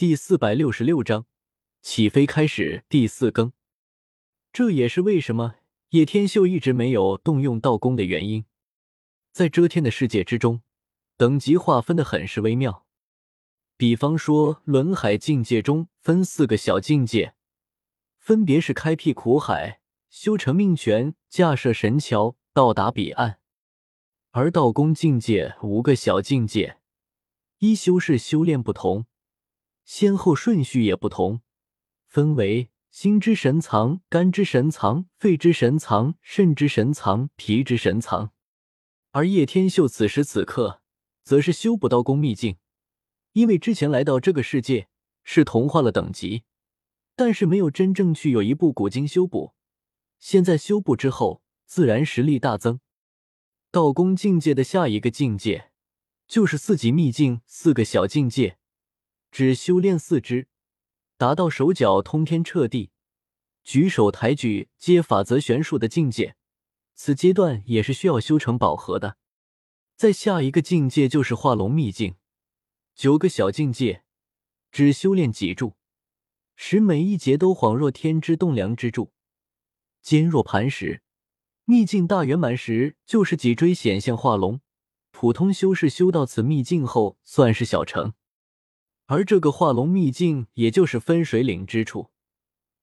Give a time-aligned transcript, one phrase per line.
[0.00, 1.26] 第四百六十六章
[1.82, 3.52] 起飞开始第四更。
[4.50, 5.56] 这也是为什么
[5.90, 8.46] 叶天秀一直没有动用道功的原因。
[9.30, 10.62] 在遮天的世界之中，
[11.18, 12.86] 等级划分的很是微妙。
[13.76, 17.34] 比方说，轮海境界中分四个小境界，
[18.16, 23.40] 分别是开辟苦海、修成命泉、架设神桥、到达彼岸。
[24.30, 26.78] 而道宫境界五个小境界，
[27.58, 29.04] 一修是修炼不同，
[29.92, 31.40] 先后顺序也不同，
[32.06, 38.30] 分为心之神藏、肝之神藏、肺之神藏、肾之神藏、脾之神藏。
[39.10, 40.80] 而叶天秀此时此刻，
[41.24, 42.58] 则是修补道宫秘境。
[43.32, 44.86] 因为之前来到这个世界
[45.24, 46.44] 是同化了等级，
[47.16, 49.54] 但是没有真正去有一部古经修补。
[50.20, 52.78] 现在修补之后，自然实力大增。
[53.72, 55.72] 道宫境界的下一个境界
[56.28, 58.59] 就是四级秘境，四个小境界，
[59.30, 60.48] 只修炼四肢，
[61.16, 62.90] 达到手脚通天彻地、
[63.62, 66.36] 举手抬举皆法则悬殊的境界。
[66.94, 69.16] 此阶段也是需要修成宝盒的。
[69.96, 72.16] 在下一个境界就是化龙秘境。
[72.94, 74.04] 九个小境界，
[74.70, 75.76] 只修炼脊柱，
[76.56, 79.12] 使每一节都恍若天之栋梁之柱，
[80.02, 81.02] 坚若磐石。
[81.64, 84.60] 秘境大圆满时，就是脊椎显现化龙。
[85.12, 88.12] 普通修士修到此秘境后，算是小成。
[89.10, 92.10] 而这个化龙秘境，也就是分水岭之处，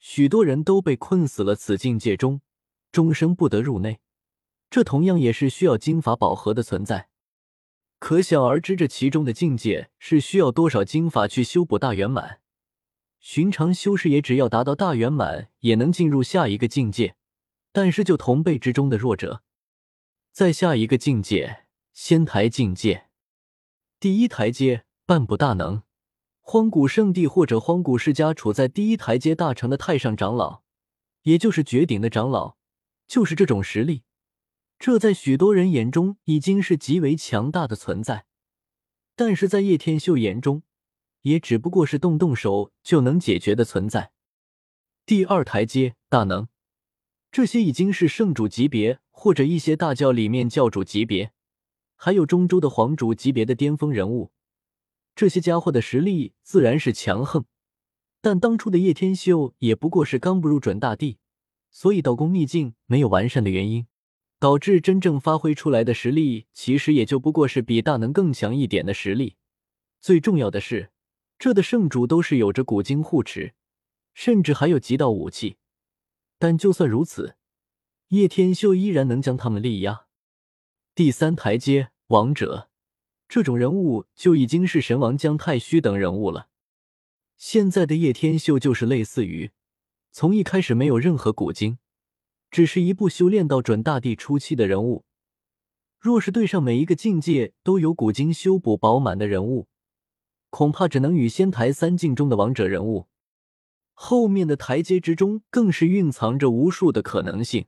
[0.00, 2.40] 许多人都被困死了此境界中，
[2.90, 4.00] 终生不得入内。
[4.68, 7.08] 这同样也是需要金法宝盒的存在。
[8.00, 12.40] 可想而知，这其中的境界是需要多少金法去修补大圆满。
[13.20, 17.14] 寻常修士也只要达到大圆满，也能进入下一个境界。
[17.70, 19.44] 但是就同辈之中的弱者，
[20.32, 23.06] 在下一个境界仙台境界，
[24.00, 25.82] 第一台阶半步大能，
[26.50, 30.62] 荒古圣地或者荒古世家处在第一台阶大成的太上长老，
[31.24, 32.56] 也就是绝顶的长老，
[33.06, 34.02] 就是这种实力。
[34.78, 38.24] 这在许多人眼中已经是极为强大的存在，
[39.14, 40.62] 但是在叶天秀眼中，
[41.20, 44.12] 也只不过是动动手就能解决的存在。
[45.04, 46.48] 第二台阶大能，
[47.30, 51.32] 这些已经是圣主级别或者一些大教里面教主级别，
[51.94, 54.32] 还有中州的皇主级别的巅峰人物，
[55.18, 57.44] 这些家伙的实力自然是强横。
[58.20, 61.18] 但当初的叶天秀也不过是刚步入准大帝，
[61.72, 63.88] 所以道功秘境没有完善的原因。
[64.38, 69.34] 导致真正发挥出来的实力，其实也就不过是比大能更强一点的实力。
[70.00, 70.92] 最重要的是，
[71.36, 73.54] 这的圣主都是有着古经护持，
[74.14, 75.56] 甚至还有极道武器。
[76.38, 77.34] 但就算如此，
[78.10, 80.06] 叶天秀依然能将他们力压。
[80.94, 82.67] 第三台阶王者，
[83.28, 86.48] 这种人物就已经是神王姜太虚等人物了。
[87.36, 89.50] 现在的叶天秀就是类似于
[90.10, 91.78] 从一开始没有任何古经。
[92.50, 95.04] 只是一部修炼到准大帝初期的人物，
[95.98, 99.68] 若是对上每一个境界都有古经修补饱满的人物，
[100.48, 103.08] 恐怕只能与仙台三境中的王者人物。
[103.92, 107.66] 后面的台阶之中，更是蕴藏着无数的可能性。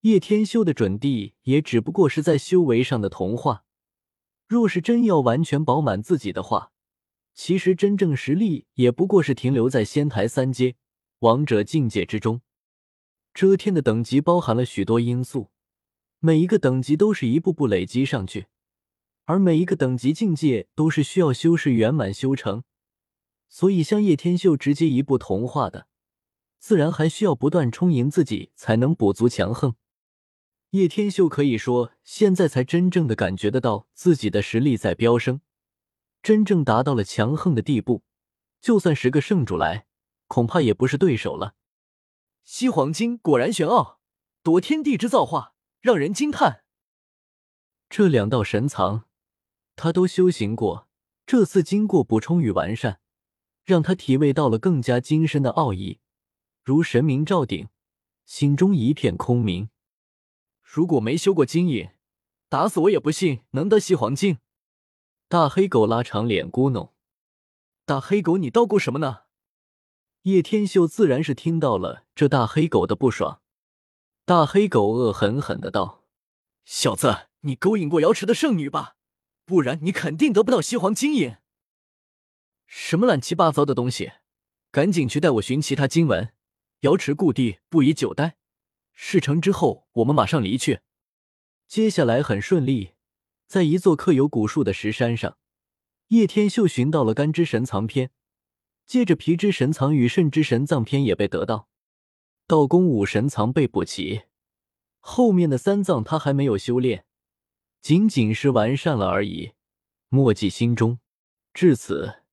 [0.00, 3.63] 叶天修的准帝也只不过是在修为上的同化，
[4.46, 6.70] 若是真要完全饱满自己的话，
[7.34, 10.76] 其实真正实力也不过是停留在仙台三阶
[11.20, 12.40] 王者境界之中。
[13.32, 15.50] 遮天的等级包含了许多因素，
[16.20, 18.46] 每一个等级都是一步步累积上去，
[19.24, 22.62] 而每一个等级境界都是需要修士圆满修成，
[23.48, 25.88] 所以像叶天秀直接一步同化的，
[26.60, 29.74] 自然还需要不断充盈自己才能补足强横。
[30.74, 35.40] 叶天秀可以说现在才真正的感觉得到自己的实力在飙升，
[36.20, 38.02] 真正达到了强横的地步，
[38.60, 39.86] 就算十个圣主来，
[40.26, 41.54] 恐怕也不是对手了。
[42.42, 44.00] 西黄金果然玄奥，
[44.42, 46.64] 夺天地之造化，让人惊叹。
[47.88, 49.04] 这两道神藏，
[49.76, 50.88] 他都修行过，
[51.24, 52.98] 这次经过补充与完善，
[53.64, 56.00] 让他体味到了更加精深的奥义，
[56.64, 57.68] 如神明照顶，
[58.26, 59.68] 心中一片空明。
[60.74, 61.90] 如果没修过金印，
[62.48, 64.38] 打死我也不信能得西黄金。
[65.28, 66.90] 大黑狗拉长脸咕哝
[67.86, 69.20] ：“大黑狗，你叨咕什么呢？”
[70.22, 73.40] 叶天秀自然是听到了这大黑狗的不爽，
[74.24, 76.02] 大黑狗恶狠狠的道
[76.66, 78.96] ：“小子，你勾引过瑶池的圣女吧？
[79.44, 81.36] 不然你肯定得不到西皇金印。
[82.66, 84.10] 什么乱七八糟的东西！
[84.72, 86.32] 赶紧去带我寻其他经文。
[86.80, 88.36] 瑶池故地不宜久待，
[88.94, 90.80] 事成之后我们马上离去。”
[91.68, 92.94] 接下来很顺利，
[93.46, 95.36] 在一座刻有古树的石山上，
[96.08, 98.08] 叶天秀寻到了《干支神藏篇》。
[98.86, 101.68] 接着皮之神藏与肾之神藏篇也被得到，
[102.46, 104.24] 道宫五神藏被补齐，
[105.00, 107.06] 后面的三藏他还没有修炼，
[107.80, 109.52] 仅仅是完善了而已。
[110.10, 110.98] 墨迹心中，
[111.54, 112.24] 至此，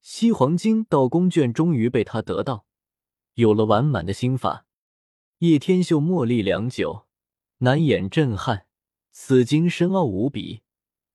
[0.00, 2.66] 西黄经道宫卷终于被他得到，
[3.34, 4.65] 有了完满的心法。
[5.40, 7.06] 叶天秀默立良久，
[7.58, 8.66] 难掩震撼。
[9.10, 10.62] 此经深奥无比，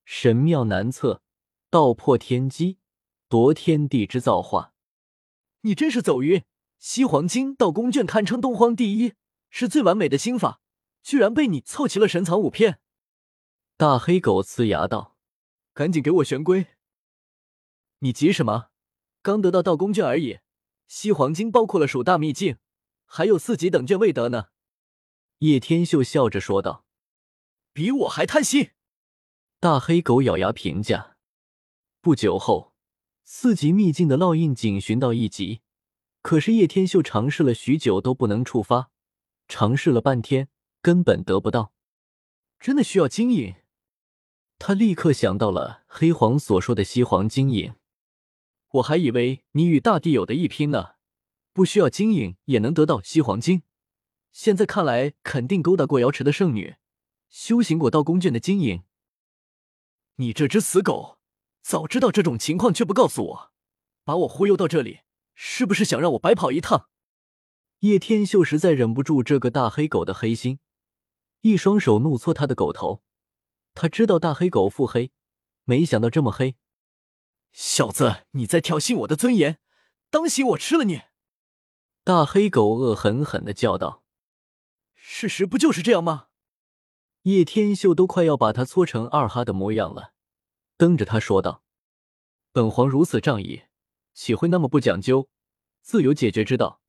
[0.05, 1.23] 神妙难测，
[1.71, 2.77] 道破天机，
[3.27, 4.75] 夺天地之造化。
[5.61, 6.43] 你真是走运！
[6.77, 9.13] 西黄经道宫卷堪称东荒第一，
[9.49, 10.61] 是最完美的心法，
[11.01, 12.79] 居然被你凑齐了神藏五片。
[13.75, 15.17] 大黑狗呲牙道
[15.73, 16.67] ：“赶紧给我玄龟！
[17.99, 18.67] 你急什么？
[19.23, 20.41] 刚得到道宫卷而已。
[20.87, 22.57] 西黄经包括了数大秘境，
[23.13, 24.47] 还有四级等卷未得呢。”
[25.39, 26.85] 叶天秀笑着说道
[27.73, 28.71] ：“比我还贪心！”
[29.59, 31.17] 大黑狗咬牙评价。
[31.99, 32.71] 不久后。
[33.23, 35.61] 四级秘境的烙印仅寻到一级，
[36.21, 38.91] 可是叶天秀尝试了许久都不能触发，
[39.47, 40.49] 尝试了半天
[40.81, 41.71] 根本得不到。
[42.59, 43.55] 真的需要金影？
[44.59, 47.75] 他立刻想到了黑皇所说的西黄金影。
[48.71, 50.95] 我还以为你与大帝有的一拼呢，
[51.53, 53.63] 不需要金影也能得到西黄金。
[54.31, 56.75] 现在看来，肯定勾搭过瑶池的圣女，
[57.29, 58.83] 修行过道宫卷的金影。
[60.15, 61.19] 你这只死狗！
[61.61, 63.51] 早知道这种情况却不告诉我，
[64.03, 65.01] 把我忽悠到这里，
[65.35, 66.89] 是不是想让我白跑一趟？
[67.79, 70.59] 叶天秀实在忍不住这个大黑狗的黑心，
[71.41, 73.03] 一双手怒搓他的狗头。
[73.73, 75.11] 他知道大黑狗腹黑，
[75.65, 76.55] 没想到这么黑。
[77.51, 79.59] 小子，你在挑衅我的尊严，
[80.09, 81.01] 当心我吃了你！
[82.03, 84.03] 大黑狗恶狠狠的叫道
[84.95, 86.29] ：“事实不就是这样吗？”
[87.23, 90.13] 叶天秀都快要把他搓成二哈的模样了。
[90.77, 91.63] 瞪着他说道
[92.51, 93.65] ：“本皇如此仗义，
[94.15, 95.29] 岂会那么不讲究？
[95.83, 96.81] 自有解决之道。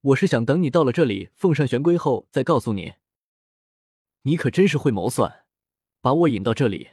[0.00, 2.94] 我是想等你到了这里，奉上玄龟后再告诉你。
[4.22, 5.44] 你可真是会谋算，
[6.00, 6.90] 把我引到这里，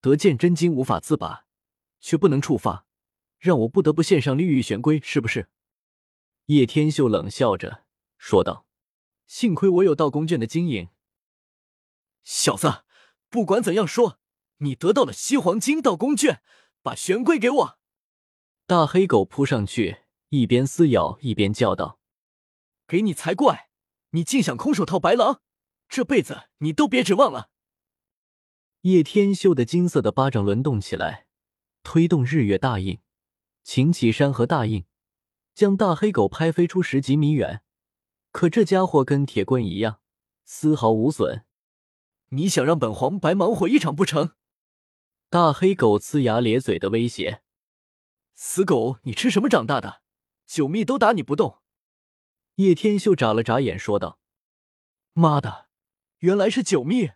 [0.00, 1.46] 得见真经无法自拔，
[2.00, 2.86] 却不能触发，
[3.38, 5.48] 让我不得不献上绿玉玄龟，是不是？”
[6.46, 7.84] 叶天秀冷笑着
[8.16, 8.66] 说道
[9.26, 10.88] ：“幸亏我有道宫卷的经营。
[12.22, 12.84] 小子，
[13.28, 14.18] 不管怎样说。”
[14.58, 16.40] 你得到了西黄金道宫卷，
[16.80, 17.78] 把玄龟给我！
[18.66, 21.98] 大黑狗扑上去，一边撕咬一边叫道
[22.86, 23.68] ：“给你才怪！
[24.10, 25.42] 你竟想空手套白狼，
[25.88, 27.50] 这辈子你都别指望了！”
[28.82, 31.26] 叶天秀的金色的巴掌轮动起来，
[31.82, 33.00] 推动日月大印、
[33.64, 34.86] 擎起山河大印，
[35.54, 37.62] 将大黑狗拍飞出十几米远。
[38.32, 40.00] 可这家伙跟铁棍一样，
[40.44, 41.44] 丝毫无损。
[42.30, 44.32] 你想让本皇白忙活一场不成？
[45.30, 47.42] 大黑狗呲牙咧嘴的威胁
[48.34, 50.02] ：“死狗，你吃什么长大的？
[50.46, 51.60] 九蜜都打你不动！”
[52.56, 54.18] 叶天秀眨了眨眼说道
[55.14, 55.68] ：“妈的，
[56.18, 57.12] 原来是九蜜！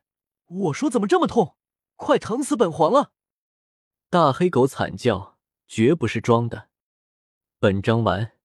[0.46, 1.56] 我说怎么这么痛，
[1.96, 3.12] 快疼死本皇了！”
[4.08, 6.67] 大黑狗惨叫，绝不是装的。
[7.60, 8.37] 本章完。